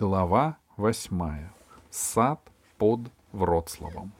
Глава 0.00 0.58
восьмая. 0.76 1.52
Сад 1.90 2.40
под 2.76 3.00
Вроцлавом. 3.32 4.12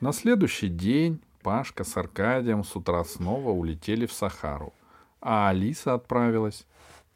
На 0.00 0.12
следующий 0.12 0.68
день 0.68 1.20
Пашка 1.42 1.82
с 1.82 1.96
Аркадием 1.96 2.62
с 2.62 2.76
утра 2.76 3.02
снова 3.02 3.50
улетели 3.50 4.06
в 4.06 4.12
Сахару, 4.12 4.72
а 5.20 5.48
Алиса 5.48 5.94
отправилась 5.94 6.68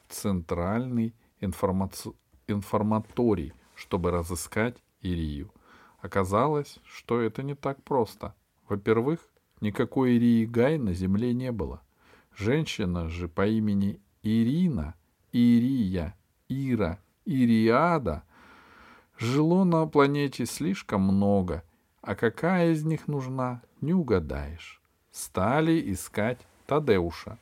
в 0.08 0.12
центральный 0.12 1.14
информаци... 1.40 2.10
информаторий, 2.48 3.52
чтобы 3.76 4.10
разыскать 4.10 4.82
Ирию. 5.00 5.52
Оказалось, 6.00 6.80
что 6.84 7.20
это 7.20 7.44
не 7.44 7.54
так 7.54 7.84
просто. 7.84 8.34
Во-первых, 8.68 9.20
никакой 9.60 10.16
Ирии 10.16 10.44
Гай 10.44 10.76
на 10.76 10.92
земле 10.92 11.32
не 11.32 11.52
было. 11.52 11.82
Женщина 12.36 13.08
же 13.08 13.28
по 13.28 13.46
имени 13.46 14.00
Ирина, 14.24 14.96
Ирия, 15.30 16.16
Ира— 16.48 16.98
Ириада 17.26 18.22
жило 19.18 19.64
на 19.64 19.86
планете 19.86 20.46
слишком 20.46 21.02
много, 21.02 21.64
а 22.00 22.14
какая 22.14 22.70
из 22.70 22.84
них 22.84 23.08
нужна, 23.08 23.62
не 23.80 23.92
угадаешь. 23.92 24.80
Стали 25.10 25.92
искать 25.92 26.38
Тадеуша, 26.66 27.38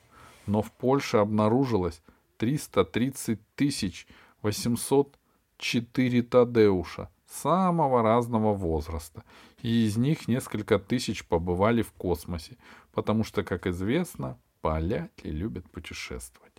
но 0.46 0.62
в 0.62 0.72
Польше 0.72 1.18
обнаружилось 1.18 2.00
330 2.38 3.38
тысяч 3.56 4.06
804 4.40 6.22
Тадеуша 6.22 7.10
самого 7.28 8.02
разного 8.02 8.54
возраста, 8.54 9.22
и 9.60 9.84
из 9.86 9.98
них 9.98 10.28
несколько 10.28 10.78
тысяч 10.78 11.26
побывали 11.26 11.82
в 11.82 11.92
космосе, 11.92 12.56
потому 12.92 13.22
что, 13.22 13.42
как 13.42 13.66
известно, 13.66 14.38
поляки 14.62 15.26
любят 15.26 15.70
путешествовать. 15.70 16.53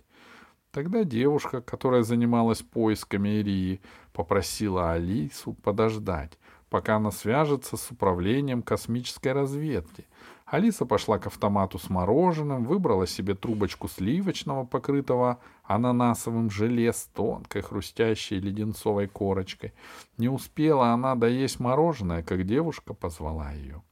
Тогда 0.70 1.04
девушка, 1.04 1.62
которая 1.62 2.02
занималась 2.02 2.62
поисками 2.62 3.40
Ирии, 3.40 3.80
попросила 4.12 4.92
Алису 4.92 5.54
подождать, 5.54 6.38
пока 6.68 6.96
она 6.96 7.10
свяжется 7.10 7.76
с 7.76 7.90
управлением 7.90 8.62
космической 8.62 9.32
разведки. 9.32 10.06
Алиса 10.46 10.86
пошла 10.86 11.18
к 11.18 11.26
автомату 11.26 11.78
с 11.78 11.90
мороженым, 11.90 12.64
выбрала 12.64 13.06
себе 13.06 13.34
трубочку 13.34 13.88
сливочного, 13.88 14.64
покрытого 14.64 15.40
ананасовым 15.64 16.50
желе 16.50 16.92
с 16.92 17.10
тонкой 17.12 17.62
хрустящей 17.62 18.38
леденцовой 18.38 19.08
корочкой. 19.08 19.72
Не 20.18 20.28
успела 20.28 20.90
она 20.90 21.16
доесть 21.16 21.58
мороженое, 21.58 22.22
как 22.22 22.44
девушка 22.44 22.94
позвала 22.94 23.50
ее. 23.50 23.82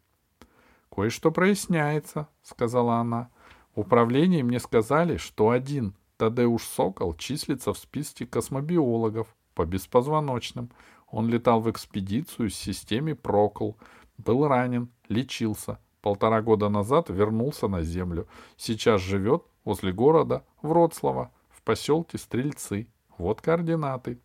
—Кое-что 0.95 1.33
проясняется,— 1.33 2.29
сказала 2.43 2.97
она.— 2.97 3.31
В 3.75 3.81
управлении 3.81 4.43
мне 4.43 4.61
сказали, 4.61 5.17
что 5.17 5.51
один 5.51 5.97
Тадеуш 6.17 6.63
Сокол 6.63 7.15
числится 7.15 7.73
в 7.73 7.79
списке 7.79 8.27
космобиологов 8.27 9.35
по 9.55 9.65
беспозвоночным. 9.65 10.71
Он 11.09 11.29
летал 11.29 11.61
в 11.61 11.71
экспедицию 11.71 12.51
с 12.51 12.55
системе 12.55 13.15
Прокол, 13.15 13.77
был 14.19 14.47
ранен, 14.47 14.91
лечился. 15.09 15.79
Полтора 16.03 16.43
года 16.43 16.69
назад 16.69 17.09
вернулся 17.09 17.67
на 17.67 17.83
Землю. 17.83 18.29
Сейчас 18.57 19.01
живет 19.01 19.45
возле 19.65 19.93
города 19.93 20.45
Вроцлава, 20.63 21.33
в 21.51 21.63
поселке 21.63 22.19
Стрельцы. 22.19 22.89
Вот 23.17 23.41
координаты. 23.41 24.21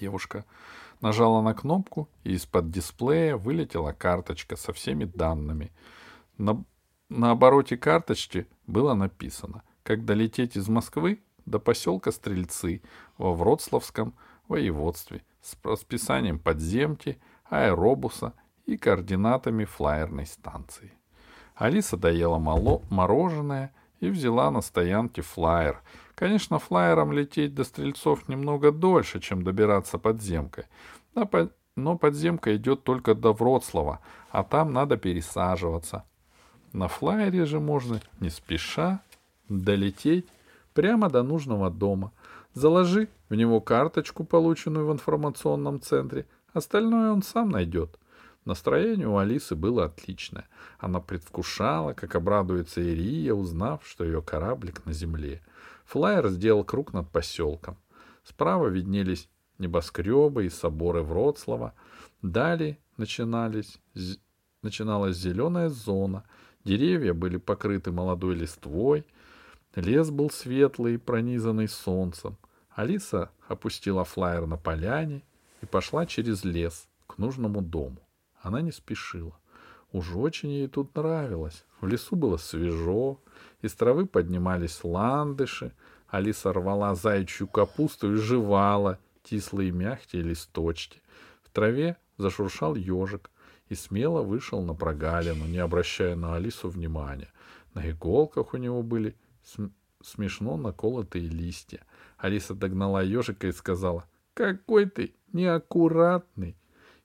Девушка 0.00 0.44
нажала 1.00 1.42
на 1.42 1.54
кнопку, 1.54 2.08
и 2.24 2.32
из-под 2.32 2.70
дисплея 2.70 3.36
вылетела 3.36 3.92
карточка 3.92 4.56
со 4.56 4.72
всеми 4.72 5.04
данными. 5.04 5.72
На, 6.38 6.64
на 7.08 7.32
обороте 7.32 7.76
карточки 7.76 8.46
было 8.66 8.94
написано 8.94 9.62
как 9.88 10.04
долететь 10.04 10.54
из 10.54 10.68
Москвы 10.68 11.18
до 11.46 11.58
поселка 11.58 12.12
Стрельцы 12.12 12.82
во 13.16 13.34
Вроцлавском 13.34 14.12
воеводстве 14.46 15.22
с 15.40 15.56
расписанием 15.64 16.38
подземки, 16.38 17.18
аэробуса 17.48 18.34
и 18.66 18.76
координатами 18.76 19.64
флайерной 19.64 20.26
станции. 20.26 20.92
Алиса 21.54 21.96
доела 21.96 22.36
мало, 22.36 22.82
мороженое 22.90 23.72
и 24.00 24.10
взяла 24.10 24.50
на 24.50 24.60
стоянке 24.60 25.22
флайер. 25.22 25.80
Конечно, 26.14 26.58
флайером 26.58 27.10
лететь 27.10 27.54
до 27.54 27.64
Стрельцов 27.64 28.28
немного 28.28 28.72
дольше, 28.72 29.20
чем 29.20 29.42
добираться 29.42 29.96
подземкой. 29.96 30.64
Но 31.76 31.96
подземка 31.96 32.54
идет 32.56 32.84
только 32.84 33.14
до 33.14 33.32
Вроцлава, 33.32 34.00
а 34.28 34.44
там 34.44 34.74
надо 34.74 34.98
пересаживаться. 34.98 36.04
На 36.74 36.88
флайере 36.88 37.46
же 37.46 37.58
можно 37.58 38.02
не 38.20 38.28
спеша 38.28 39.00
долететь 39.48 40.26
прямо 40.74 41.08
до 41.08 41.22
нужного 41.22 41.70
дома. 41.70 42.12
Заложи 42.54 43.08
в 43.28 43.34
него 43.34 43.60
карточку, 43.60 44.24
полученную 44.24 44.86
в 44.86 44.92
информационном 44.92 45.80
центре. 45.80 46.26
Остальное 46.52 47.12
он 47.12 47.22
сам 47.22 47.50
найдет. 47.50 47.98
Настроение 48.44 49.06
у 49.06 49.18
Алисы 49.18 49.54
было 49.54 49.84
отличное. 49.84 50.48
Она 50.78 51.00
предвкушала, 51.00 51.92
как 51.92 52.14
обрадуется 52.14 52.80
Ирия, 52.80 53.34
узнав, 53.34 53.86
что 53.86 54.04
ее 54.04 54.22
кораблик 54.22 54.86
на 54.86 54.92
земле. 54.92 55.42
Флайер 55.84 56.28
сделал 56.28 56.64
круг 56.64 56.92
над 56.92 57.10
поселком. 57.10 57.76
Справа 58.24 58.68
виднелись 58.68 59.28
небоскребы 59.58 60.46
и 60.46 60.50
соборы 60.50 61.02
Вроцлава. 61.02 61.74
Далее 62.22 62.78
начинались, 62.96 63.78
начиналась 64.62 65.16
зеленая 65.16 65.68
зона. 65.68 66.24
Деревья 66.64 67.12
были 67.14 67.36
покрыты 67.36 67.92
молодой 67.92 68.34
листвой— 68.34 69.04
Лес 69.78 70.10
был 70.10 70.28
светлый, 70.28 70.98
пронизанный 70.98 71.68
солнцем. 71.68 72.36
Алиса 72.70 73.30
опустила 73.46 74.04
флайер 74.04 74.44
на 74.46 74.56
поляне 74.56 75.22
и 75.62 75.66
пошла 75.66 76.04
через 76.04 76.42
лес 76.42 76.88
к 77.06 77.16
нужному 77.16 77.62
дому. 77.62 78.00
Она 78.42 78.60
не 78.60 78.72
спешила. 78.72 79.38
Уж 79.92 80.16
очень 80.16 80.50
ей 80.50 80.66
тут 80.66 80.96
нравилось. 80.96 81.64
В 81.80 81.86
лесу 81.86 82.16
было 82.16 82.38
свежо, 82.38 83.20
из 83.62 83.72
травы 83.74 84.06
поднимались 84.06 84.82
ландыши. 84.82 85.72
Алиса 86.08 86.52
рвала 86.52 86.96
заячью 86.96 87.46
капусту 87.46 88.14
и 88.14 88.16
жевала 88.16 88.98
кислые 89.22 89.70
мягкие 89.70 90.22
листочки. 90.22 91.00
В 91.44 91.50
траве 91.50 91.98
зашуршал 92.16 92.74
ежик 92.74 93.30
и 93.68 93.76
смело 93.76 94.22
вышел 94.22 94.60
на 94.60 94.74
прогалину, 94.74 95.44
не 95.44 95.58
обращая 95.58 96.16
на 96.16 96.34
Алису 96.34 96.68
внимания. 96.68 97.28
На 97.74 97.88
иголках 97.88 98.54
у 98.54 98.56
него 98.56 98.82
были 98.82 99.14
смешно 100.02 100.56
наколотые 100.56 101.28
листья. 101.28 101.84
Алиса 102.16 102.54
догнала 102.54 103.02
ежика 103.02 103.46
и 103.46 103.52
сказала, 103.52 104.06
«Какой 104.34 104.86
ты 104.86 105.14
неаккуратный!» 105.32 106.56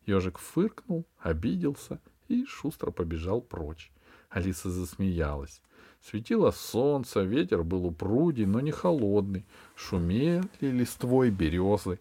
Ежик 0.05 0.37
фыркнул, 0.37 1.05
обиделся 1.19 1.99
и 2.27 2.45
шустро 2.45 2.91
побежал 2.91 3.41
прочь. 3.41 3.91
Алиса 4.29 4.69
засмеялась. 4.69 5.61
Светило 6.01 6.51
солнце, 6.51 7.21
ветер 7.21 7.63
был 7.63 7.85
упругий, 7.85 8.45
но 8.45 8.59
не 8.59 8.71
холодный. 8.71 9.45
Шумели 9.75 10.43
листвой 10.59 11.29
березы. 11.29 11.99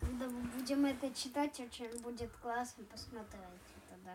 Когда 0.00 0.26
будем 0.28 0.84
это 0.84 1.10
читать, 1.14 1.58
очень 1.58 2.02
будет 2.02 2.30
классно 2.42 2.84
посмотреть 2.84 3.42
это, 3.88 3.98
да? 4.04 4.12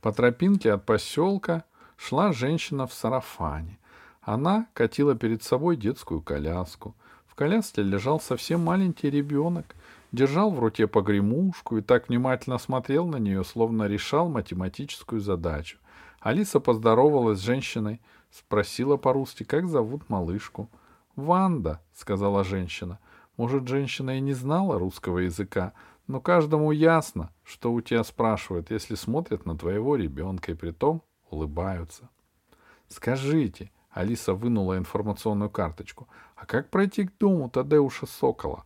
По 0.00 0.12
тропинке 0.12 0.72
от 0.72 0.86
поселка 0.86 1.64
шла 1.96 2.32
женщина 2.32 2.86
в 2.86 2.94
сарафане. 2.94 3.78
Она 4.22 4.66
катила 4.74 5.14
перед 5.14 5.42
собой 5.42 5.76
детскую 5.76 6.20
коляску. 6.20 6.94
В 7.26 7.34
коляске 7.34 7.82
лежал 7.82 8.20
совсем 8.20 8.64
маленький 8.64 9.10
ребенок, 9.10 9.74
держал 10.12 10.50
в 10.50 10.58
руке 10.58 10.86
погремушку 10.86 11.78
и 11.78 11.82
так 11.82 12.08
внимательно 12.08 12.58
смотрел 12.58 13.06
на 13.06 13.16
нее, 13.16 13.44
словно 13.44 13.86
решал 13.86 14.28
математическую 14.28 15.20
задачу. 15.20 15.78
Алиса 16.20 16.60
поздоровалась 16.60 17.38
с 17.38 17.42
женщиной, 17.42 18.00
спросила 18.30 18.96
по-русски, 18.96 19.44
как 19.44 19.68
зовут 19.68 20.08
малышку. 20.08 20.68
«Ванда»,— 21.16 21.80
сказала 21.94 22.44
женщина. 22.44 22.98
Может, 23.38 23.68
женщина 23.68 24.18
и 24.18 24.20
не 24.20 24.32
знала 24.32 24.80
русского 24.80 25.18
языка, 25.18 25.72
но 26.08 26.20
каждому 26.20 26.72
ясно, 26.72 27.30
что 27.44 27.72
у 27.72 27.80
тебя 27.80 28.02
спрашивают, 28.02 28.72
если 28.72 28.96
смотрят 28.96 29.46
на 29.46 29.56
твоего 29.56 29.94
ребенка 29.94 30.50
и 30.50 30.54
притом 30.56 31.02
улыбаются. 31.30 32.08
«Скажите, 32.88 33.70
Алиса 33.90 34.34
вынула 34.34 34.76
информационную 34.78 35.50
карточку. 35.50 36.08
«А 36.36 36.46
как 36.46 36.70
пройти 36.70 37.06
к 37.06 37.16
дому 37.18 37.48
Тадеуша 37.48 38.06
Сокола?» 38.06 38.64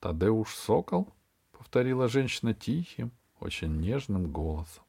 «Тадеуш 0.00 0.54
Сокол?»— 0.54 1.08
повторила 1.58 2.08
женщина 2.08 2.54
тихим, 2.54 3.12
очень 3.40 3.80
нежным 3.80 4.30
голосом. 4.30 4.82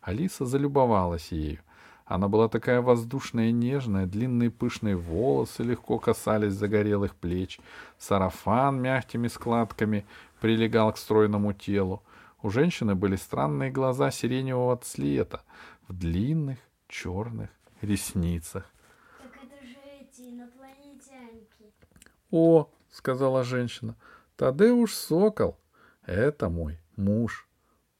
Алиса 0.00 0.44
залюбовалась 0.44 1.32
ею. 1.32 1.60
Она 2.04 2.28
была 2.28 2.48
такая 2.48 2.82
воздушная 2.82 3.48
и 3.48 3.52
нежная, 3.52 4.04
длинные 4.04 4.50
пышные 4.50 4.94
волосы 4.94 5.62
легко 5.62 5.98
касались 5.98 6.52
загорелых 6.52 7.16
плеч, 7.16 7.58
сарафан 7.98 8.80
мягкими 8.80 9.28
складками 9.28 10.04
прилегал 10.40 10.92
к 10.92 10.98
стройному 10.98 11.54
телу. 11.54 12.02
У 12.42 12.50
женщины 12.50 12.94
были 12.94 13.16
странные 13.16 13.70
глаза 13.70 14.10
сиреневого 14.10 14.76
цвета 14.76 15.40
в 15.88 15.94
длинных 15.94 16.58
черных 16.88 17.48
ресницах. 17.80 18.70
О, 22.36 22.68
сказала 22.90 23.44
женщина, 23.44 23.94
Тадеуш 24.36 24.92
Сокол. 24.92 25.56
Это 26.04 26.48
мой 26.48 26.80
муж. 26.96 27.48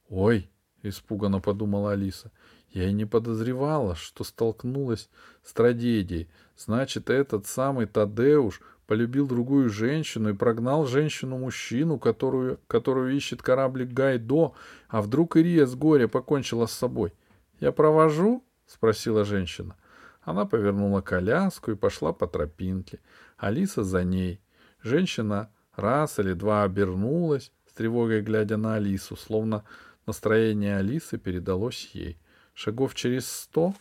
Ой, 0.09 0.51
испуганно 0.83 1.39
подумала 1.39 1.93
Алиса. 1.93 2.33
Я 2.71 2.89
и 2.89 2.93
не 2.93 3.05
подозревала, 3.05 3.95
что 3.95 4.25
столкнулась 4.25 5.09
с 5.45 5.53
трагедией. 5.53 6.29
Значит, 6.57 7.11
этот 7.11 7.47
самый 7.47 7.87
Тадеуш 7.87 8.61
полюбил 8.89 9.29
другую 9.29 9.71
женщину 9.71 10.31
и 10.31 10.35
прогнал 10.37 10.85
женщину-мужчину, 10.85 12.01
которую, 12.01 12.59
которую 12.67 13.15
ищет 13.15 13.41
кораблик 13.41 13.93
Гайдо, 13.93 14.55
а 14.89 15.01
вдруг 15.01 15.37
Ирия 15.37 15.65
с 15.65 15.77
горя 15.77 16.09
покончила 16.09 16.67
с 16.67 16.73
собой. 16.73 17.15
«Я 17.61 17.71
провожу?»— 17.71 18.43
спросила 18.67 19.25
женщина. 19.25 19.77
Она 20.25 20.47
повернула 20.47 21.03
коляску 21.03 21.71
и 21.71 21.77
пошла 21.77 22.13
по 22.13 22.27
тропинке. 22.27 23.01
Алиса 23.45 23.85
за 23.85 24.05
ней. 24.05 24.41
Женщина 24.83 25.51
раз 25.77 26.19
или 26.19 26.33
два 26.33 26.63
обернулась, 26.63 27.53
с 27.69 27.75
тревогой 27.75 28.23
глядя 28.23 28.57
на 28.57 28.77
Алису, 28.77 29.17
словно 29.17 29.65
настроение 30.07 30.79
Алисы 30.79 31.19
передалось 31.19 31.91
ей. 31.93 32.19
Шагов 32.55 32.95
через 32.95 33.31
сто 33.31 33.75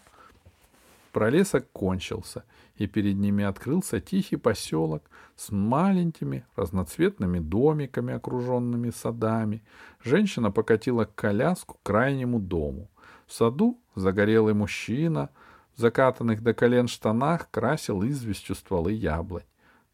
пролесок 1.14 1.72
кончился, 1.72 2.44
и 2.76 2.88
перед 2.88 3.16
ними 3.16 3.46
открылся 3.46 4.02
тихий 4.02 4.36
поселок 4.36 5.04
с 5.38 5.52
маленькими 5.52 6.46
разноцветными 6.58 7.40
домиками, 7.40 8.14
окруженными 8.14 8.90
садами. 8.90 9.64
Женщина 10.04 10.52
покатила 10.52 11.06
коляску 11.06 11.76
к 11.76 11.84
крайнему 11.84 12.40
дому. 12.40 12.90
В 13.28 13.34
саду 13.34 13.80
загорелый 13.96 14.54
мужчина 14.54 15.30
в 15.76 15.80
закатанных 15.80 16.42
до 16.44 16.54
колен 16.54 16.88
штанах 16.88 17.50
красил 17.50 18.04
известью 18.04 18.56
стволы 18.56 18.92
яблонь. 18.92 19.44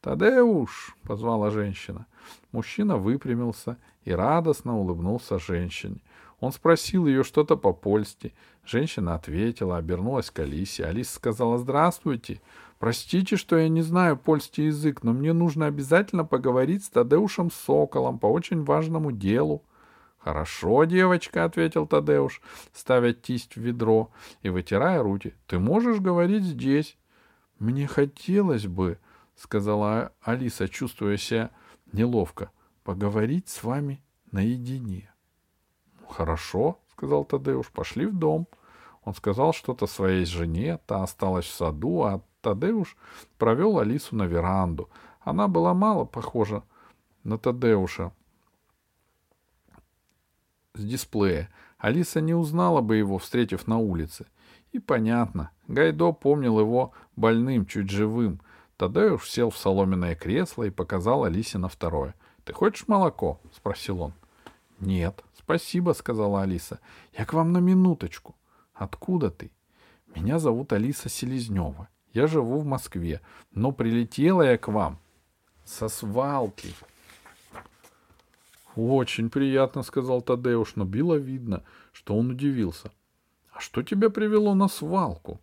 «Тадеуш!»— 0.02 0.96
позвала 1.04 1.50
женщина. 1.50 2.06
Мужчина 2.52 2.98
выпрямился 2.98 3.78
и 4.04 4.12
радостно 4.12 4.78
улыбнулся 4.78 5.40
женщине. 5.40 6.02
Он 6.40 6.54
спросил 6.54 7.06
ее 7.06 7.24
что-то 7.24 7.58
по-польски. 7.58 8.34
Женщина 8.66 9.16
ответила, 9.16 9.78
обернулась 9.78 10.32
к 10.32 10.40
Алисе. 10.40 10.86
Алиса 10.86 11.16
сказала 11.16 11.58
«Здравствуйте! 11.58 12.42
Простите, 12.78 13.36
что 13.36 13.58
я 13.58 13.68
не 13.68 13.82
знаю 13.82 14.16
польский 14.16 14.68
язык, 14.68 15.04
но 15.04 15.12
мне 15.12 15.34
нужно 15.34 15.66
обязательно 15.66 16.24
поговорить 16.24 16.86
с 16.86 16.90
Тадеушем 16.90 17.52
Соколом 17.52 18.20
по 18.20 18.28
очень 18.28 18.64
важному 18.64 19.12
делу». 19.12 19.64
«Хорошо, 20.18 20.86
девочка»,— 20.86 21.44
ответил 21.46 21.88
Тадеуш, 21.88 22.42
ставя 22.74 23.14
кисть 23.14 23.56
в 23.56 23.62
ведро 23.62 24.12
и 24.44 24.50
вытирая 24.50 25.02
руки. 25.02 25.34
«Ты 25.48 25.60
можешь 25.60 26.00
говорить 26.00 26.44
здесь?» 26.44 26.98
«Мне 27.58 27.88
хотелось 27.88 28.68
бы»,— 28.68 28.98
сказала 29.40 30.12
Алиса, 30.22 30.68
чувствуя 30.68 31.18
себя 31.18 31.52
неловко,— 31.92 32.52
«поговорить 32.84 33.48
с 33.48 33.64
вами 33.64 34.04
наедине». 34.32 35.12
«Хорошо»,— 36.08 36.80
сказал 36.92 37.24
Тадеуш,— 37.24 37.72
«пошли 37.74 38.06
в 38.06 38.18
дом». 38.18 38.48
Он 39.04 39.16
сказал 39.16 39.54
что-то 39.54 39.88
своей 39.88 40.26
жене, 40.26 40.78
та 40.86 41.04
осталась 41.04 41.46
в 41.46 41.54
саду, 41.54 42.04
а 42.04 42.22
Тадеуш 42.42 42.98
провел 43.38 43.80
Алису 43.80 44.16
на 44.16 44.24
веранду. 44.24 44.90
Она 45.22 45.48
была 45.48 45.74
мало 45.74 46.06
похожа 46.06 46.64
на 47.24 47.38
Тадеуша 47.38 48.12
с 50.74 50.84
дисплея. 50.84 51.50
Алиса 51.78 52.20
не 52.20 52.34
узнала 52.34 52.82
бы 52.82 52.98
его, 52.98 53.18
встретив 53.18 53.68
на 53.68 53.78
улице. 53.78 54.26
И 54.72 54.80
понятно, 54.80 55.52
Гайдо 55.68 56.12
помнил 56.12 56.60
его 56.60 56.92
больным, 57.16 57.66
чуть 57.66 57.90
живым. 57.90 58.42
Тадеуш 58.80 59.30
сел 59.30 59.50
в 59.50 59.58
соломенное 59.58 60.16
кресло 60.16 60.64
и 60.64 60.70
показал 60.70 61.26
Алисе 61.26 61.58
на 61.58 61.68
второе. 61.68 62.16
«Ты 62.46 62.54
хочешь 62.54 62.88
молоко?»— 62.88 63.42
спросил 63.54 64.02
он. 64.02 64.14
«Нет, 64.80 65.22
спасибо»,— 65.38 65.92
сказала 65.94 66.44
Алиса. 66.44 66.80
«Я 67.12 67.26
к 67.26 67.34
вам 67.34 67.52
на 67.52 67.58
минуточку». 67.58 68.38
«Откуда 68.74 69.32
ты?» 69.32 69.52
«Меня 70.16 70.40
зовут 70.40 70.72
Алиса 70.72 71.10
Селезнева. 71.10 71.90
Я 72.14 72.28
живу 72.28 72.58
в 72.60 72.66
Москве, 72.66 73.20
но 73.52 73.74
прилетела 73.74 74.44
я 74.44 74.58
к 74.58 74.70
вам 74.70 74.98
со 75.66 75.90
свалки». 75.90 76.74
«Очень 78.78 79.30
приятно»,— 79.30 79.84
сказал 79.84 80.22
Тадеуш, 80.22 80.78
но 80.78 80.86
было 80.86 81.16
видно, 81.16 81.64
что 81.92 82.16
он 82.16 82.30
удивился. 82.30 82.94
«А 83.52 83.60
что 83.60 83.84
тебя 83.84 84.10
привело 84.10 84.56
на 84.56 84.70
свалку?» 84.70 85.42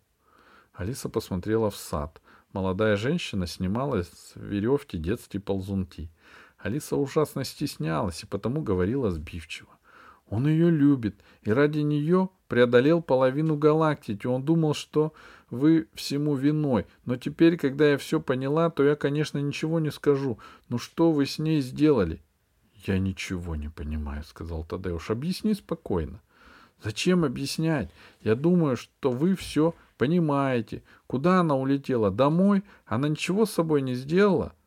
Алиса 0.72 1.10
посмотрела 1.10 1.70
в 1.70 1.76
сад. 1.76 2.22
Молодая 2.56 2.96
женщина 2.96 3.46
снимала 3.46 4.02
с 4.02 4.32
веревки 4.34 4.96
детские 4.96 5.42
ползунки. 5.42 6.08
Алиса 6.56 6.96
ужасно 6.96 7.44
стеснялась 7.44 8.22
и 8.22 8.26
потому 8.26 8.62
говорила 8.62 9.10
сбивчиво. 9.10 9.68
Он 10.30 10.48
ее 10.48 10.70
любит, 10.70 11.16
и 11.42 11.52
ради 11.52 11.80
нее 11.80 12.30
преодолел 12.48 13.02
половину 13.02 13.58
галактики. 13.58 14.26
Он 14.26 14.42
думал, 14.42 14.72
что 14.72 15.12
вы 15.50 15.88
всему 15.92 16.34
виной. 16.34 16.86
Но 17.04 17.16
теперь, 17.16 17.58
когда 17.58 17.90
я 17.90 17.98
все 17.98 18.22
поняла, 18.22 18.70
то 18.70 18.82
я, 18.82 18.96
конечно, 18.96 19.36
ничего 19.36 19.78
не 19.78 19.90
скажу. 19.90 20.38
Но 20.70 20.78
что 20.78 21.12
вы 21.12 21.26
с 21.26 21.38
ней 21.38 21.60
сделали?— 21.60 22.22
Я 22.86 22.98
ничего 22.98 23.54
не 23.54 23.68
понимаю,— 23.68 24.24
сказал 24.26 24.64
Тадеуш.— 24.64 25.10
Объясни 25.10 25.52
спокойно.— 25.52 26.22
Зачем 26.82 27.22
объяснять? 27.26 27.90
Я 28.22 28.34
думаю, 28.34 28.78
что 28.78 29.12
вы 29.12 29.36
все 29.36 29.74
понимаете. 29.96 30.82
Куда 31.06 31.40
она 31.40 31.56
улетела? 31.56 32.10
Домой? 32.10 32.64
Она 32.84 33.08
ничего 33.08 33.46
с 33.46 33.52
собой 33.52 33.82
не 33.82 33.94
сделала?— 33.94 34.52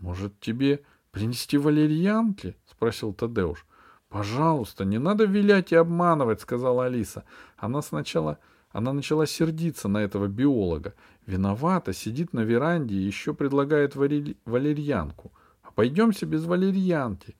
«Может, 0.00 0.38
тебе 0.40 0.84
принести 1.10 1.58
валерьянки?»— 1.58 2.56
спросил 2.66 3.12
Тадеуш. 3.12 3.66
«Пожалуйста, 4.08 4.84
не 4.84 4.98
надо 4.98 5.24
вилять 5.24 5.72
и 5.72 5.76
обманывать»,— 5.76 6.40
сказала 6.42 6.86
Алиса. 6.86 7.24
Она 7.56 7.82
сначала... 7.82 8.38
Она 8.70 8.92
начала 8.92 9.26
сердиться 9.26 9.88
на 9.88 9.98
этого 9.98 10.26
биолога. 10.26 10.94
Виновата, 11.26 11.94
сидит 11.94 12.34
на 12.34 12.40
веранде 12.40 12.94
и 12.94 13.02
еще 13.02 13.32
предлагает 13.32 13.96
валерьянку. 13.96 15.32
А 15.62 15.72
пойдемся 15.72 16.26
без 16.26 16.44
валерьянки. 16.44 17.34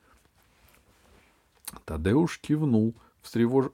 Тадеуш 1.85 2.39
кивнул, 2.39 2.95
встревож... 3.21 3.67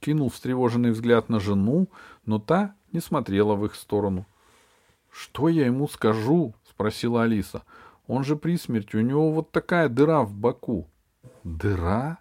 кинул 0.00 0.30
встревоженный 0.30 0.90
взгляд 0.90 1.28
на 1.28 1.40
жену, 1.40 1.88
но 2.24 2.38
та 2.38 2.74
не 2.92 3.00
смотрела 3.00 3.54
в 3.54 3.64
их 3.64 3.74
сторону.— 3.74 4.26
Что 5.10 5.48
я 5.48 5.66
ему 5.66 5.88
скажу?— 5.88 6.54
спросила 6.70 7.22
Алиса.— 7.22 7.62
он 8.08 8.24
же 8.24 8.36
при 8.36 8.56
смерти, 8.56 8.96
у 8.96 9.02
него 9.02 9.30
вот 9.30 9.52
такая 9.52 9.90
дыра 9.90 10.22
в 10.22 10.34
боку. 10.34 10.88
Дыра? 11.44 12.18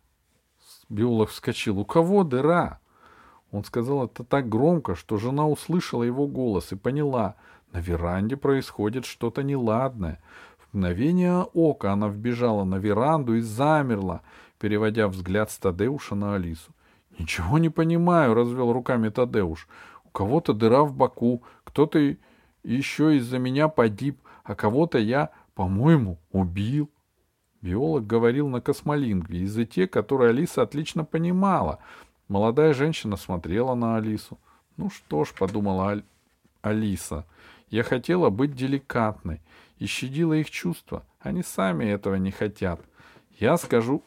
Биолог 0.90 1.30
вскочил. 1.30 1.80
У 1.80 1.86
кого 1.86 2.26
дыра? 2.26 2.80
Он 3.52 3.64
сказал 3.64 4.06
это 4.06 4.26
так 4.26 4.50
громко, 4.50 4.96
что 4.96 5.18
жена 5.18 5.48
услышала 5.48 6.04
его 6.04 6.28
голос 6.28 6.74
и 6.74 6.76
поняла, 6.76 7.36
на 7.72 7.80
веранде 7.80 8.36
происходит 8.36 9.06
что-то 9.06 9.44
неладное. 9.44 10.22
В 10.60 10.74
мгновение 10.74 11.44
ока 11.54 11.94
она 11.94 12.10
вбежала 12.10 12.66
на 12.66 12.76
веранду 12.76 13.36
и 13.36 13.42
замерла, 13.42 14.22
переводя 14.60 15.08
взгляд 15.08 15.50
с 15.52 15.58
Тадеуша 15.58 16.16
на 16.16 16.36
Алису. 16.36 16.72
«Ничего 17.18 17.58
не 17.58 17.70
понимаю»,— 17.70 18.34
развел 18.36 18.72
руками 18.72 19.10
Тадеуш. 19.10 19.68
«У 20.06 20.10
кого-то 20.10 20.54
дыра 20.54 20.84
в 20.84 20.94
боку, 20.94 21.44
кто-то 21.64 22.16
еще 22.64 23.18
из-за 23.18 23.40
меня 23.40 23.68
погиб, 23.68 24.20
а 24.44 24.56
кого-то 24.56 24.98
я 24.98 25.32
по-моему, 25.58 26.20
убил. 26.32 26.92
Биолог 27.64 28.06
говорил 28.06 28.48
на 28.48 28.62
космолингве, 28.62 29.42
языке, 29.42 29.88
который 29.88 30.30
Алиса 30.30 30.62
отлично 30.62 31.04
понимала. 31.04 31.80
Молодая 32.28 32.76
женщина 32.76 33.18
смотрела 33.18 33.74
на 33.74 33.98
Алису. 33.98 34.38
Ну 34.78 34.92
что 34.92 35.26
ж, 35.26 35.34
подумала 35.34 35.88
Аль... 35.88 36.04
Алиса, 36.62 37.26
я 37.72 37.82
хотела 37.82 38.30
быть 38.30 38.54
деликатной 38.54 39.42
и 39.80 39.88
щадила 39.88 40.34
их 40.34 40.52
чувства. 40.52 41.04
Они 41.20 41.42
сами 41.42 41.86
этого 41.86 42.16
не 42.16 42.30
хотят. 42.30 42.80
Я 43.40 43.58
скажу... 43.58 44.04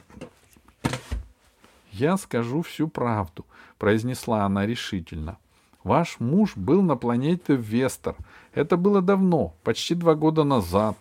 Я 1.93 2.17
скажу 2.17 2.63
всю 2.63 2.89
правду, 2.89 3.45
произнесла 3.79 4.45
она 4.45 4.67
решительно. 4.67 5.39
Ваш 5.85 6.21
муж 6.21 6.57
был 6.57 6.83
на 6.83 6.97
планете 6.97 7.57
Вестер. 7.57 8.17
Это 8.55 8.77
было 8.77 9.01
давно, 9.01 9.55
почти 9.65 9.95
два 9.95 10.15
года 10.15 10.45
назад. 10.45 10.97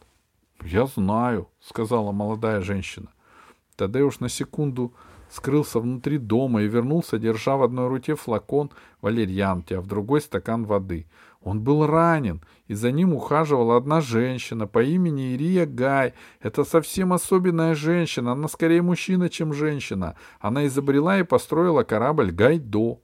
«Я 0.64 0.88
знаю»,— 0.88 1.48
сказала 1.62 2.12
молодая 2.12 2.62
женщина. 2.62 3.08
Тадеуш 3.76 4.20
на 4.20 4.30
секунду 4.30 4.94
скрылся 5.30 5.80
внутри 5.80 6.18
дома 6.18 6.64
и 6.64 6.68
вернулся, 6.68 7.18
держа 7.18 7.56
в 7.56 7.64
одной 7.64 7.88
руке 7.88 8.16
флакон 8.16 8.72
валерьянки, 9.02 9.74
а 9.74 9.82
в 9.82 9.88
другой 9.88 10.22
стакан 10.22 10.66
воды. 10.66 11.06
Он 11.42 11.62
был 11.62 11.88
ранен, 11.88 12.42
и 12.68 12.74
за 12.74 12.92
ним 12.92 13.14
ухаживала 13.14 13.78
одна 13.78 14.02
женщина 14.02 14.68
по 14.68 14.84
имени 14.84 15.34
Ирия 15.34 15.66
Гай. 15.66 16.14
Это 16.42 16.64
совсем 16.66 17.14
особенная 17.14 17.76
женщина, 17.76 18.34
она 18.34 18.48
скорее 18.48 18.82
мужчина, 18.82 19.30
чем 19.30 19.54
женщина. 19.54 20.16
Она 20.40 20.68
изобрела 20.68 21.18
и 21.18 21.24
построила 21.24 21.84
корабль 21.84 22.32
Гайдо. 22.32 23.00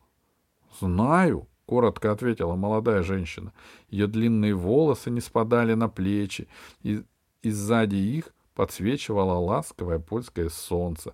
«Знаю»,— 0.79 1.47
коротко 1.65 2.11
ответила 2.11 2.55
молодая 2.55 3.03
женщина. 3.03 3.53
Ее 3.89 4.07
длинные 4.07 4.53
волосы 4.53 5.09
не 5.09 5.21
спадали 5.21 5.73
на 5.73 5.87
плечи, 5.87 6.49
и 6.83 7.03
и 7.45 7.51
сзади 7.51 7.95
их 7.95 8.33
подсвечивало 8.55 9.37
ласковое 9.37 9.99
польское 9.99 10.49
солнце. 10.49 11.13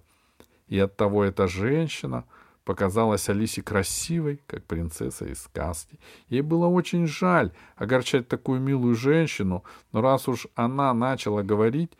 И 0.68 0.80
оттого 0.80 1.26
эта 1.26 1.48
женщина 1.48 2.24
показалась 2.64 3.30
Алисе 3.30 3.62
красивой, 3.62 4.42
как 4.48 4.64
принцесса 4.66 5.26
из 5.26 5.42
сказки. 5.42 6.00
Ей 6.30 6.42
было 6.42 6.68
очень 6.68 7.08
жаль 7.08 7.52
огорчать 7.76 8.28
такую 8.28 8.62
милую 8.62 8.96
женщину, 8.96 9.64
но 9.92 10.02
раз 10.02 10.28
уж 10.28 10.48
она 10.56 10.94
начала 10.94 11.44
говорить, 11.44 11.92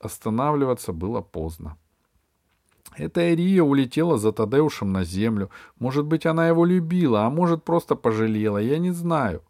останавливаться 0.00 0.92
было 0.92 1.20
поздно. 1.20 1.76
Эта 2.96 3.32
Ирия 3.32 3.62
улетела 3.62 4.18
за 4.18 4.32
Тадеушем 4.32 4.92
на 4.92 5.04
землю. 5.04 5.50
Может 5.78 6.06
быть, 6.06 6.26
она 6.26 6.48
его 6.48 6.64
любила, 6.64 7.26
а 7.26 7.30
может, 7.30 7.62
просто 7.62 7.94
пожалела. 7.94 8.58
Я 8.58 8.78
не 8.78 8.90
знаю. 8.90 9.42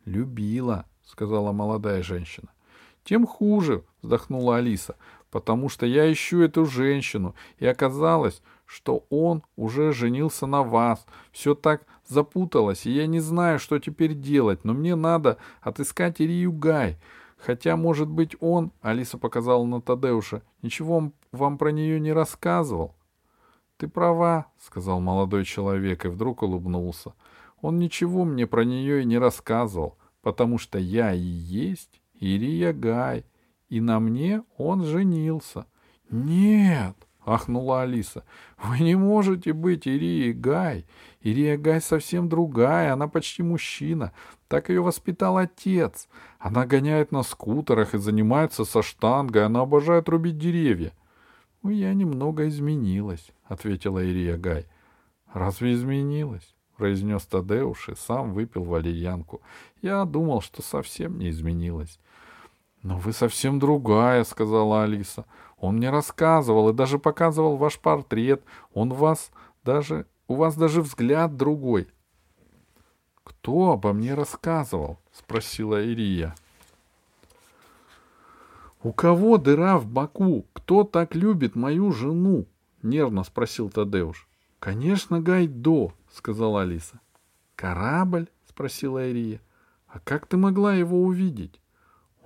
—Любила,— 0.06 0.86
сказала 1.04 1.52
молодая 1.52 2.02
женщина.— 2.02 2.48
Тем 3.04 3.26
хуже,— 3.26 3.84
вздохнула 4.02 4.56
Алиса,— 4.56 4.96
потому 5.30 5.68
что 5.68 5.86
я 5.86 6.10
ищу 6.10 6.40
эту 6.40 6.64
женщину, 6.64 7.34
и 7.58 7.66
оказалось, 7.66 8.42
что 8.70 9.04
он 9.10 9.42
уже 9.56 9.92
женился 9.92 10.46
на 10.46 10.62
вас. 10.62 11.04
Все 11.32 11.56
так 11.56 11.84
запуталось, 12.06 12.86
и 12.86 12.92
я 12.92 13.08
не 13.08 13.18
знаю, 13.18 13.58
что 13.58 13.80
теперь 13.80 14.14
делать, 14.14 14.64
но 14.64 14.74
мне 14.74 14.94
надо 14.94 15.38
отыскать 15.60 16.20
Ирию 16.20 16.52
Гай. 16.52 16.96
Хотя, 17.36 17.76
может 17.76 18.08
быть, 18.08 18.36
он,— 18.38 18.70
Алиса 18.80 19.18
показала 19.18 19.64
на 19.64 19.80
Тадеуша,— 19.80 20.42
ничего 20.62 21.10
вам 21.32 21.58
про 21.58 21.72
нее 21.72 21.98
не 21.98 22.12
рассказывал.— 22.12 22.94
Ты 23.76 23.88
права,— 23.88 24.46
сказал 24.60 25.00
молодой 25.00 25.44
человек 25.44 26.04
и 26.04 26.08
вдруг 26.08 26.42
улыбнулся. 26.42 27.14
Он 27.60 27.80
ничего 27.80 28.24
мне 28.24 28.46
про 28.46 28.64
нее 28.64 29.02
и 29.02 29.06
не 29.06 29.18
рассказывал, 29.18 29.98
потому 30.22 30.58
что 30.58 30.78
я 30.78 31.12
и 31.12 31.18
есть 31.18 32.00
Ирия 32.14 32.72
Гай, 32.72 33.24
и 33.68 33.80
на 33.80 33.98
мне 33.98 34.44
он 34.56 34.84
женился.— 34.84 35.66
Нет,— 36.10 36.94
ахнула 37.34 37.82
Алиса,— 37.82 38.24
вы 38.62 38.80
не 38.80 38.96
можете 38.96 39.52
быть 39.52 39.86
Ирией 39.86 40.32
Гай. 40.32 40.84
Ирия 41.22 41.56
Гай 41.56 41.80
совсем 41.80 42.28
другая, 42.28 42.92
она 42.92 43.08
почти 43.08 43.42
мужчина. 43.42 44.12
Так 44.48 44.68
ее 44.68 44.80
воспитал 44.80 45.36
отец. 45.36 46.08
Она 46.38 46.66
гоняет 46.66 47.12
на 47.12 47.22
скутерах 47.22 47.94
и 47.94 47.98
занимается 47.98 48.64
со 48.64 48.82
штангой. 48.82 49.44
Она 49.44 49.60
обожает 49.60 50.08
рубить 50.08 50.38
деревья.— 50.38 50.92
Я 51.62 51.94
немного 51.94 52.48
изменилась,— 52.48 53.30
ответила 53.44 54.02
Ирия 54.02 54.36
Гай.— 54.36 54.66
Разве 55.32 55.74
изменилась?— 55.74 56.54
произнес 56.76 57.26
Тадеуш 57.26 57.90
и 57.90 57.94
сам 57.94 58.32
выпил 58.32 58.64
валерьянку. 58.64 59.42
Я 59.82 60.04
думал, 60.04 60.40
что 60.40 60.62
совсем 60.62 61.18
не 61.18 61.28
изменилась.— 61.28 62.00
Но 62.82 62.98
вы 62.98 63.12
совсем 63.12 63.58
другая,— 63.58 64.24
сказала 64.24 64.84
Алиса. 64.84 65.26
Он 65.58 65.76
мне 65.76 65.90
рассказывал 65.90 66.70
и 66.70 66.74
даже 66.74 66.98
показывал 66.98 67.56
ваш 67.56 67.78
портрет. 67.78 68.42
Он 68.72 68.92
вас 68.92 69.30
даже... 69.64 70.06
У 70.28 70.34
вас 70.34 70.56
даже 70.56 70.80
взгляд 70.80 71.36
другой. 71.36 71.88
«Кто 73.24 73.72
обо 73.72 73.92
мне 73.92 74.14
рассказывал?»— 74.14 74.98
спросила 75.12 75.82
Ирия. 75.82 76.34
«У 78.82 78.92
кого 78.92 79.38
дыра 79.38 79.78
в 79.78 79.86
боку? 79.86 80.46
Кто 80.52 80.84
так 80.84 81.14
любит 81.14 81.54
мою 81.56 81.92
жену?»— 81.92 82.46
нервно 82.82 83.24
спросил 83.24 83.70
Тадеуш. 83.70 84.28
«Конечно, 84.58 85.20
Гайдо»,— 85.20 85.92
сказала 86.12 86.62
Алиса. 86.62 87.00
«Корабль?»— 87.56 88.28
спросила 88.48 89.08
Ирия. 89.08 89.40
«А 89.86 90.00
как 90.00 90.26
ты 90.26 90.36
могла 90.36 90.74
его 90.74 91.02
увидеть?» 91.02 91.59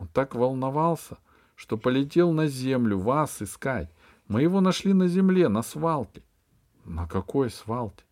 Он 0.05 0.09
так 0.09 0.35
волновался, 0.35 1.17
что 1.55 1.79
полетел 1.79 2.31
на 2.33 2.47
землю 2.47 2.99
вас 2.99 3.41
искать. 3.41 3.89
Мы 4.29 4.43
его 4.43 4.61
нашли 4.61 4.93
на 4.93 5.09
земле, 5.09 5.49
на 5.49 5.63
свалке. 5.63 6.23
На 6.85 7.09
какой 7.09 7.49
свалке? 7.49 8.05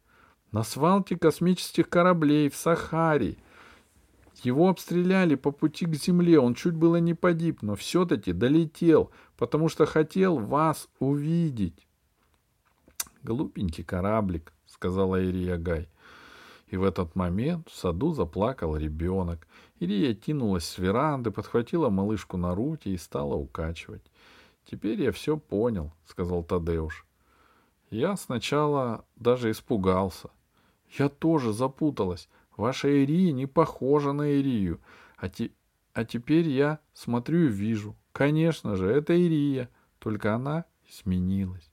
На 0.52 0.62
свалке 0.62 1.18
космических 1.18 1.90
кораблей 1.90 2.48
в 2.48 2.56
Сахаре. 2.56 3.36
Его 4.42 4.70
обстреляли 4.70 5.34
по 5.34 5.50
пути 5.50 5.84
к 5.84 5.94
земле, 5.94 6.40
он 6.40 6.54
чуть 6.54 6.74
было 6.74 6.96
не 6.96 7.12
погиб, 7.12 7.60
но 7.60 7.74
все-таки 7.74 8.32
долетел, 8.32 9.10
потому 9.36 9.68
что 9.68 9.84
хотел 9.84 10.38
вас 10.38 10.88
увидеть. 10.98 11.86
Глупенький 13.22 13.84
кораблик, 13.84 14.54
сказала 14.64 15.22
Ирия 15.22 15.58
Гай. 15.58 15.90
И 16.72 16.76
в 16.78 16.84
этот 16.84 17.14
момент 17.14 17.68
в 17.68 17.76
саду 17.76 18.14
заплакал 18.14 18.78
ребенок. 18.78 19.46
Ирия 19.78 20.14
кинулась 20.14 20.64
с 20.64 20.78
веранды, 20.78 21.30
подхватила 21.30 21.90
малышку 21.90 22.38
на 22.38 22.54
руки 22.54 22.88
и 22.88 22.96
стала 22.96 23.34
укачивать. 23.34 24.10
«Теперь 24.64 25.02
я 25.02 25.12
все 25.12 25.36
понял»,— 25.36 25.92
сказал 26.06 26.42
Тадеуш. 26.42 27.04
Я 27.90 28.16
сначала 28.16 29.04
даже 29.16 29.50
испугался. 29.50 30.30
Я 30.98 31.10
тоже 31.10 31.52
запуталась. 31.52 32.30
Ваша 32.56 32.88
Ирия 32.88 33.32
не 33.32 33.44
похожа 33.44 34.12
на 34.12 34.30
Ирию. 34.30 34.80
А, 35.18 35.28
те... 35.28 35.50
а 35.92 36.06
теперь 36.06 36.48
я 36.48 36.78
смотрю 36.94 37.44
и 37.44 37.48
вижу. 37.48 37.94
Конечно 38.12 38.76
же, 38.76 38.86
это 38.88 39.12
Ирия, 39.12 39.68
только 39.98 40.34
она 40.34 40.64
сменилась. 40.88 41.70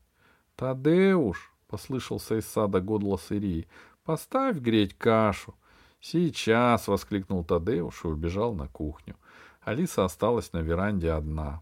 «Тадеуш!»— 0.58 1.53
послышался 1.70 2.38
из 2.38 2.46
сада 2.48 2.82
годлос 2.82 3.32
Ирии. 3.32 3.70
«Поставь 4.09 4.57
греть 4.57 4.97
кашу!» 4.97 5.53
«Сейчас!»— 6.01 6.87
воскликнул 6.87 7.43
Тадеуш 7.43 8.05
и 8.05 8.07
убежал 8.07 8.55
на 8.55 8.67
кухню. 8.67 9.15
Алиса 9.61 10.03
осталась 10.03 10.51
на 10.51 10.61
веранде 10.61 11.11
одна. 11.11 11.61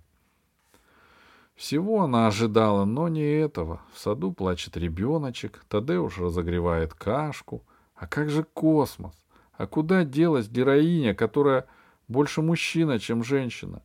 Всего 1.55 2.03
она 2.03 2.27
ожидала, 2.27 2.85
но 2.85 3.09
не 3.09 3.19
этого. 3.19 3.81
В 3.91 3.99
саду 3.99 4.31
плачет 4.31 4.77
ребеночек, 4.77 5.65
Тадеуш 5.67 6.19
разогревает 6.19 6.93
кашку. 6.93 7.65
А 7.95 8.07
как 8.07 8.29
же 8.29 8.43
космос? 8.43 9.25
А 9.57 9.67
куда 9.67 10.05
делась 10.05 10.47
героиня, 10.47 11.13
которая 11.13 11.67
больше 12.07 12.41
мужчина, 12.41 12.97
чем 12.97 13.25
женщина? 13.25 13.83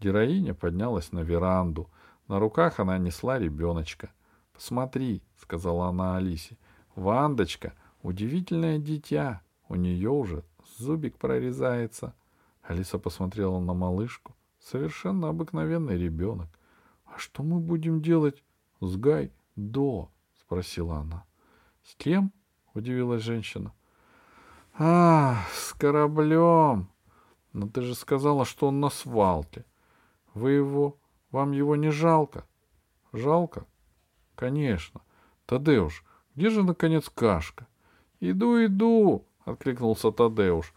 Героиня 0.00 0.52
поднялась 0.52 1.12
на 1.12 1.20
веранду. 1.20 1.88
На 2.26 2.40
руках 2.40 2.80
она 2.80 2.98
несла 2.98 3.38
ребеночка. 3.38 4.10
«Посмотри»,— 4.52 5.22
сказала 5.40 5.86
она 5.86 6.16
Алисе,— 6.16 6.58
«Вандочка, 6.96 7.72
удивительное 8.02 8.78
дитя. 8.78 9.42
У 9.68 9.74
нее 9.74 10.10
уже 10.10 10.44
зубик 10.78 11.16
прорезается». 11.18 12.14
Алиса 12.62 12.98
посмотрела 12.98 13.58
на 13.58 13.74
малышку. 13.74 14.34
Совершенно 14.60 15.28
обыкновенный 15.28 15.98
ребенок. 15.98 16.48
«А 17.06 17.18
что 17.18 17.42
мы 17.42 17.58
будем 17.58 18.02
делать 18.02 18.42
с 18.80 18.96
Гай 18.96 19.32
до?»— 19.56 20.10
спросила 20.40 20.98
она. 20.98 21.24
«С 21.82 21.94
кем?»— 21.96 22.32
удивилась 22.74 23.22
женщина. 23.22 23.72
«А, 24.78 25.44
с 25.52 25.72
кораблем! 25.72 26.88
Но 27.52 27.68
ты 27.68 27.82
же 27.82 27.94
сказала, 27.94 28.44
что 28.44 28.68
он 28.68 28.80
на 28.80 28.90
свалке. 28.90 29.64
Вы 30.34 30.52
его... 30.52 30.96
Вам 31.30 31.52
его 31.52 31.76
не 31.76 31.90
жалко?» 31.90 32.46
«Жалко?» 33.12 33.66
«Конечно. 34.36 35.00
Тадеуш, 35.46 36.04
где 36.34 36.50
же, 36.50 36.62
наконец, 36.62 37.08
кашка?» 37.08 37.66
«Иду, 38.20 38.64
иду!»— 38.64 39.24
откликнулся 39.44 40.12
Тадеуш. 40.12 40.74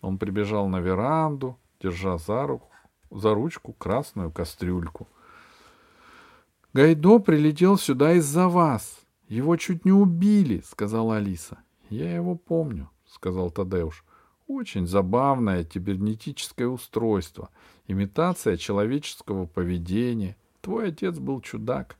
Он 0.00 0.18
прибежал 0.18 0.68
на 0.68 0.80
веранду, 0.80 1.58
держа 1.80 2.18
за 2.18 2.46
руку, 2.46 2.68
за 3.10 3.34
ручку 3.34 3.72
красную 3.72 4.30
кастрюльку. 4.30 5.08
Гайдо 6.72 7.18
прилетел 7.18 7.78
сюда 7.78 8.14
из-за 8.14 8.48
вас. 8.48 9.00
Его 9.28 9.56
чуть 9.56 9.84
не 9.84 9.92
убили, 9.92 10.62
сказала 10.66 11.16
Алиса. 11.16 11.58
Я 11.88 12.14
его 12.14 12.34
помню, 12.34 12.90
сказал 13.06 13.50
Тадеуш. 13.50 14.04
Очень 14.46 14.86
забавное 14.86 15.64
кибернетическое 15.64 16.66
устройство, 16.66 17.50
имитация 17.86 18.56
человеческого 18.56 19.46
поведения. 19.46 20.36
Твой 20.60 20.88
отец 20.88 21.18
был 21.18 21.40
чудак. 21.40 21.96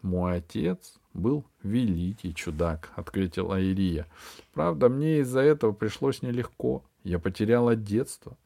Мой 0.00 0.36
отец 0.36 0.98
был 1.14 1.44
великий 1.62 2.34
чудак, 2.34 2.90
ответила 2.96 3.60
Ирия. 3.60 4.06
Правда, 4.52 4.88
мне 4.88 5.20
из-за 5.20 5.40
этого 5.40 5.72
пришлось 5.72 6.22
нелегко. 6.22 6.84
Я 7.04 7.18
потеряла 7.18 7.76
детство. 7.76 8.36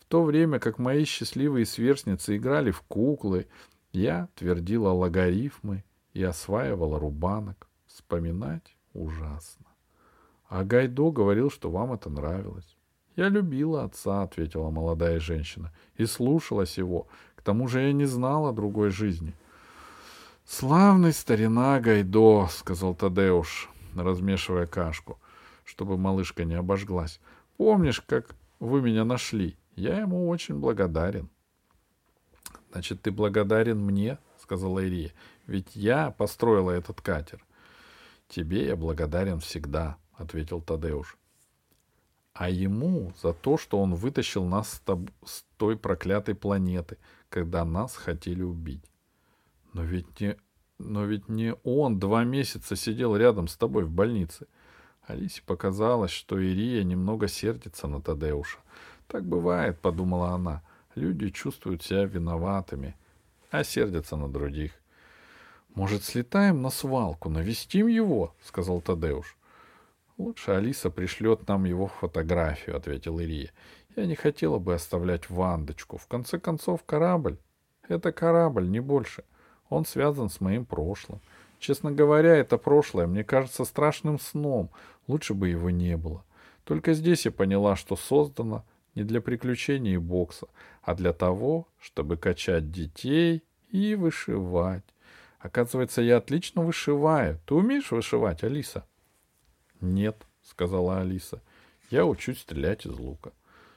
В 0.00 0.04
то 0.06 0.24
время 0.24 0.58
как 0.58 0.78
мои 0.78 1.04
счастливые 1.04 1.64
сверстницы 1.64 2.36
играли 2.36 2.72
в 2.72 2.82
куклы, 2.82 3.46
я 3.92 4.28
твердила 4.34 4.90
логарифмы 4.90 5.84
и 6.12 6.22
осваивала 6.22 6.98
рубанок. 6.98 7.68
Вспоминать 7.86 8.76
ужасно. 8.92 9.66
А 10.48 10.64
Гайдо 10.64 11.10
говорил, 11.10 11.50
что 11.50 11.70
вам 11.70 11.92
это 11.92 12.10
нравилось. 12.10 12.76
Я 13.16 13.28
любила 13.28 13.84
отца, 13.84 14.22
ответила 14.22 14.70
молодая 14.70 15.20
женщина, 15.20 15.72
и 15.96 16.06
слушалась 16.06 16.78
его. 16.78 17.06
К 17.34 17.42
тому 17.42 17.68
же 17.68 17.80
я 17.80 17.92
не 17.92 18.04
знала 18.04 18.52
другой 18.52 18.90
жизни. 18.90 19.34
Славный 20.52 21.12
старина 21.12 21.78
Гайдо, 21.78 22.48
сказал 22.48 22.96
Тадеуш, 22.96 23.70
размешивая 23.94 24.66
кашку, 24.66 25.20
чтобы 25.64 25.96
малышка 25.96 26.44
не 26.44 26.54
обожглась. 26.54 27.20
Помнишь, 27.56 28.00
как 28.00 28.34
вы 28.58 28.82
меня 28.82 29.04
нашли? 29.04 29.56
Я 29.76 30.00
ему 30.00 30.28
очень 30.28 30.56
благодарен. 30.56 31.30
Значит, 32.72 33.00
ты 33.00 33.12
благодарен 33.12 33.78
мне, 33.78 34.18
сказала 34.42 34.80
Ирия, 34.80 35.12
ведь 35.46 35.76
я 35.76 36.10
построила 36.10 36.72
этот 36.72 37.00
катер. 37.00 37.46
Тебе 38.26 38.66
я 38.66 38.74
благодарен 38.74 39.38
всегда, 39.38 39.98
ответил 40.14 40.60
Тадеуш. 40.60 41.16
А 42.32 42.50
ему 42.50 43.12
за 43.22 43.34
то, 43.34 43.56
что 43.56 43.80
он 43.80 43.94
вытащил 43.94 44.44
нас 44.44 44.82
с, 45.24 45.44
той 45.56 45.78
проклятой 45.78 46.34
планеты, 46.34 46.98
когда 47.28 47.64
нас 47.64 47.94
хотели 47.94 48.42
убить. 48.42 48.89
Но 49.72 49.82
ведь 49.82 50.20
не, 50.20 50.36
но 50.78 51.04
ведь 51.04 51.28
не 51.28 51.54
он 51.62 51.98
два 51.98 52.24
месяца 52.24 52.76
сидел 52.76 53.16
рядом 53.16 53.48
с 53.48 53.56
тобой 53.56 53.84
в 53.84 53.90
больнице. 53.90 54.46
Алисе 55.02 55.42
показалось, 55.44 56.10
что 56.10 56.38
Ирия 56.38 56.82
немного 56.84 57.28
сердится 57.28 57.86
на 57.86 58.00
Тадеуша. 58.00 58.58
Так 59.06 59.24
бывает, 59.24 59.80
подумала 59.80 60.30
она. 60.30 60.62
Люди 60.94 61.30
чувствуют 61.30 61.82
себя 61.82 62.04
виноватыми, 62.04 62.96
а 63.50 63.64
сердятся 63.64 64.16
на 64.16 64.28
других. 64.28 64.72
«Может, 65.74 66.02
слетаем 66.02 66.62
на 66.62 66.70
свалку, 66.70 67.28
навестим 67.28 67.86
его?»— 67.86 68.34
сказал 68.42 68.80
Тадеуш. 68.80 69.36
«Лучше 70.18 70.50
Алиса 70.50 70.90
пришлет 70.90 71.46
нам 71.48 71.64
его 71.64 71.86
фотографию»,— 71.86 72.76
ответил 72.78 73.20
Ирия. 73.20 73.52
«Я 73.96 74.06
не 74.06 74.16
хотела 74.16 74.58
бы 74.58 74.74
оставлять 74.74 75.30
Вандочку. 75.30 75.96
В 75.96 76.06
конце 76.08 76.38
концов, 76.38 76.82
корабль— 76.84 77.38
это 77.88 78.12
корабль, 78.12 78.68
не 78.68 78.80
больше. 78.80 79.24
Он 79.70 79.86
связан 79.86 80.28
с 80.28 80.40
моим 80.40 80.66
прошлым. 80.66 81.20
Честно 81.58 81.90
говоря, 81.92 82.36
это 82.36 82.58
прошлое 82.58 83.06
мне 83.06 83.24
кажется 83.24 83.64
страшным 83.64 84.18
сном. 84.18 84.70
Лучше 85.06 85.32
бы 85.32 85.48
его 85.48 85.70
не 85.70 85.96
было. 85.96 86.24
Только 86.64 86.92
здесь 86.92 87.24
я 87.24 87.32
поняла, 87.32 87.76
что 87.76 87.96
создано 87.96 88.64
не 88.94 89.04
для 89.04 89.20
приключений 89.20 89.94
и 89.94 89.98
бокса, 89.98 90.48
а 90.82 90.94
для 90.94 91.12
того, 91.12 91.66
чтобы 91.80 92.16
качать 92.16 92.70
детей 92.70 93.42
и 93.70 93.94
вышивать. 93.94 94.84
Оказывается, 95.38 96.02
я 96.02 96.18
отлично 96.18 96.62
вышиваю. 96.62 97.40
Ты 97.46 97.54
умеешь 97.54 97.90
вышивать, 97.90 98.42
Алиса? 98.42 98.84
Нет, 99.80 100.26
сказала 100.42 101.00
Алиса. 101.00 101.40
Я 101.90 102.04
учусь 102.04 102.40
стрелять 102.40 102.86
из 102.86 102.98
лука. 102.98 103.32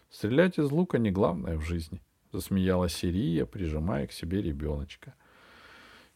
Стрелять 0.10 0.60
из 0.60 0.70
лука 0.70 0.98
не 0.98 1.10
главное 1.10 1.58
в 1.58 1.62
жизни, 1.62 2.02
засмеялась 2.32 2.94
Сирия, 2.94 3.46
прижимая 3.46 4.08
к 4.08 4.12
себе 4.12 4.42
ребеночка. 4.42 5.16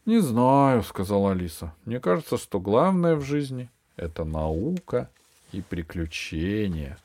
Не 0.06 0.20
знаю, 0.20 0.82
сказала 0.82 1.32
Алиса. 1.32 1.74
Мне 1.84 2.00
кажется, 2.00 2.38
что 2.38 2.60
главное 2.60 3.16
в 3.16 3.22
жизни— 3.22 3.70
это 3.96 4.24
наука 4.24 5.10
и 5.52 5.60
приключения. 5.60 6.98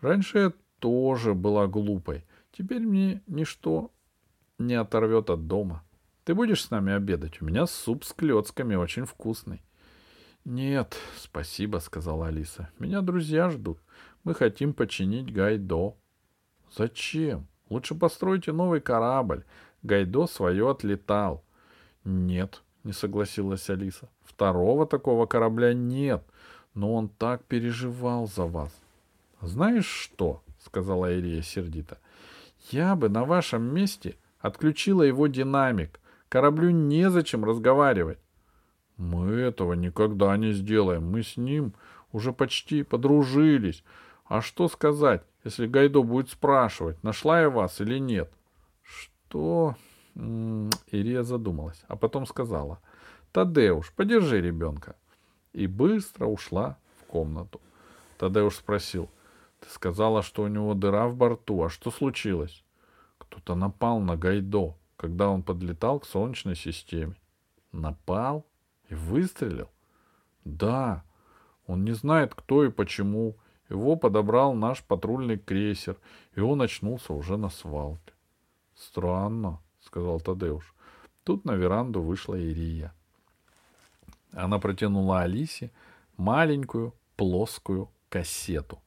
Раньше 0.00 0.38
я 0.38 0.52
тоже 0.78 1.34
была 1.34 1.66
глупой. 1.66 2.24
Теперь 2.52 2.80
мне 2.80 3.22
ничто 3.26 3.90
не 4.58 4.74
оторвет 4.74 5.30
от 5.30 5.46
дома. 5.46 5.82
Ты 6.24 6.34
будешь 6.34 6.64
с 6.64 6.70
нами 6.70 6.92
обедать? 6.92 7.40
У 7.40 7.44
меня 7.44 7.66
суп 7.66 8.04
с 8.04 8.12
клетками 8.12 8.74
очень 8.74 9.04
вкусный. 9.04 9.62
Нет, 10.44 10.96
спасибо, 11.18 11.78
сказала 11.78 12.28
Алиса. 12.28 12.70
Меня 12.78 13.00
друзья 13.02 13.50
ждут. 13.50 13.78
Мы 14.24 14.34
хотим 14.34 14.72
починить 14.74 15.32
Гайдо. 15.32 15.94
Зачем? 16.76 17.46
Лучше 17.68 17.94
постройте 17.94 18.52
новый 18.52 18.80
корабль. 18.80 19.44
Гайдо 19.82 20.26
свое 20.26 20.70
отлетал. 20.70 21.44
Нет, 22.04 22.62
не 22.84 22.92
согласилась 22.92 23.68
Алиса. 23.70 24.08
Второго 24.22 24.86
такого 24.86 25.26
корабля 25.26 25.74
нет, 25.74 26.22
но 26.74 26.94
он 26.94 27.08
так 27.08 27.44
переживал 27.44 28.26
за 28.26 28.44
вас. 28.44 28.72
Знаешь 29.40 29.86
что? 29.86 30.42
сказала 30.58 31.12
Ирия 31.12 31.42
сердито. 31.42 31.98
Я 32.70 32.94
бы 32.94 33.08
на 33.08 33.24
вашем 33.24 33.62
месте 33.74 34.16
отключила 34.38 35.02
его 35.02 35.26
динамик. 35.26 36.00
Кораблю 36.28 36.70
незачем 36.70 37.44
разговаривать. 37.44 38.18
Мы 38.96 39.32
этого 39.32 39.72
никогда 39.72 40.36
не 40.36 40.52
сделаем. 40.52 41.10
Мы 41.10 41.22
с 41.22 41.36
ним 41.36 41.74
уже 42.12 42.32
почти 42.32 42.82
подружились. 42.82 43.82
А 44.26 44.42
что 44.42 44.68
сказать, 44.68 45.22
если 45.42 45.66
Гайдо 45.66 46.02
будет 46.02 46.28
спрашивать, 46.28 47.02
нашла 47.02 47.40
я 47.40 47.50
вас 47.50 47.80
или 47.80 47.98
нет? 47.98 48.30
Что? 48.82 49.74
Ирия 50.14 51.22
задумалась, 51.22 51.82
а 51.88 51.96
потом 51.96 52.26
сказала. 52.26 52.80
Тадеуш, 53.32 53.92
подержи 53.92 54.40
ребенка. 54.40 54.96
И 55.52 55.66
быстро 55.66 56.26
ушла 56.26 56.76
в 57.00 57.04
комнату. 57.06 57.60
Тадеуш 58.18 58.56
спросил. 58.56 59.08
Ты 59.60 59.68
сказала, 59.68 60.22
что 60.22 60.42
у 60.42 60.48
него 60.48 60.74
дыра 60.74 61.08
в 61.08 61.16
борту. 61.16 61.62
А 61.62 61.70
что 61.70 61.90
случилось? 61.90 62.64
Кто-то 63.18 63.54
напал 63.54 64.00
на 64.00 64.16
Гайдо 64.16 64.74
когда 65.00 65.30
он 65.30 65.42
подлетал 65.42 65.98
к 65.98 66.04
Солнечной 66.04 66.54
системе. 66.54 67.14
Напал 67.72 68.44
и 68.90 68.94
выстрелил? 68.94 69.70
Да, 70.44 71.04
он 71.66 71.84
не 71.84 71.92
знает, 71.92 72.34
кто 72.34 72.64
и 72.64 72.70
почему. 72.70 73.34
Его 73.70 73.96
подобрал 73.96 74.52
наш 74.52 74.84
патрульный 74.84 75.38
крейсер, 75.38 75.96
и 76.34 76.40
он 76.40 76.60
очнулся 76.60 77.14
уже 77.14 77.38
на 77.38 77.48
свалке. 77.48 78.12
Странно, 78.74 79.60
сказал 79.90 80.20
Тадеуш. 80.20 80.72
Тут 81.24 81.44
на 81.44 81.56
веранду 81.56 82.00
вышла 82.00 82.36
Ирия. 82.36 82.94
Она 84.32 84.60
протянула 84.60 85.22
Алисе 85.22 85.72
маленькую 86.16 86.94
плоскую 87.16 87.90
кассету. 88.08 88.78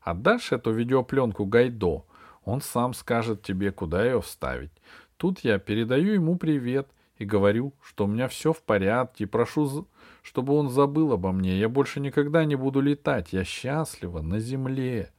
Отдашь 0.00 0.52
эту 0.52 0.72
видеопленку 0.72 1.44
Гайдо, 1.44 2.04
он 2.44 2.62
сам 2.62 2.94
скажет 2.94 3.42
тебе, 3.42 3.70
куда 3.70 4.04
ее 4.04 4.22
вставить. 4.22 4.72
Тут 5.18 5.40
я 5.40 5.58
передаю 5.58 6.14
ему 6.14 6.36
привет 6.36 6.88
и 7.18 7.26
говорю, 7.26 7.74
что 7.82 8.04
у 8.04 8.08
меня 8.08 8.28
все 8.28 8.54
в 8.54 8.62
порядке, 8.62 9.24
и 9.24 9.26
прошу, 9.26 9.86
чтобы 10.22 10.54
он 10.54 10.70
забыл 10.70 11.12
обо 11.12 11.32
мне. 11.32 11.58
Я 11.58 11.68
больше 11.68 12.00
никогда 12.00 12.44
не 12.46 12.56
буду 12.56 12.80
летать. 12.80 13.32
Я 13.32 13.44
счастлива 13.44 14.22
на 14.22 14.38
земле. 14.38 15.10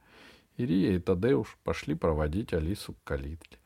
Ирия 0.56 0.96
и 0.96 0.98
Тадеуш 0.98 1.58
пошли 1.62 1.94
проводить 1.94 2.52
Алису 2.52 2.94
к 2.94 3.04
калитке. 3.04 3.57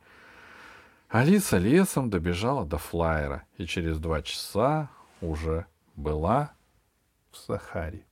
Алиса 1.12 1.58
лесом 1.58 2.08
добежала 2.08 2.64
до 2.64 2.78
флайера 2.78 3.44
и 3.58 3.66
через 3.66 3.98
два 3.98 4.22
часа 4.22 4.88
уже 5.20 5.66
была 5.94 6.54
в 7.30 7.36
Сахаре. 7.36 8.06